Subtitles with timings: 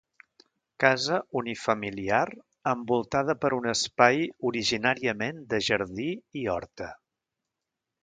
[0.83, 2.23] Casa unifamiliar
[2.73, 6.11] envoltada per un espai originàriament de jardí
[6.45, 6.95] i horta.